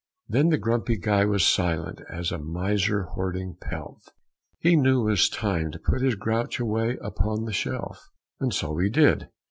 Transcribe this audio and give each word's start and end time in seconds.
Then 0.27 0.49
the 0.49 0.57
Grumpy 0.57 0.97
Guy 0.97 1.25
was 1.25 1.45
silent 1.45 2.01
as 2.09 2.31
a 2.31 2.39
miser 2.39 3.03
hoarding 3.03 3.55
pelf. 3.61 4.09
He 4.57 4.75
knew 4.75 5.03
'twas 5.03 5.29
time 5.29 5.69
to 5.73 5.77
put 5.77 6.01
his 6.01 6.15
grouch 6.15 6.59
away 6.59 6.97
upon 7.01 7.45
the 7.45 7.53
shelf. 7.53 8.09
And 8.39 8.51
so 8.51 8.75
he 8.79 8.89
did. 8.89 9.29